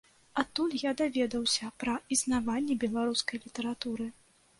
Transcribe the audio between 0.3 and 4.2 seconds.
Адтуль я даведаўся пра існаванне беларускай літаратуры.